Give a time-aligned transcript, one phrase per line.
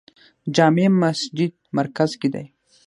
[0.55, 2.45] جامع مسجد مرکز کې دی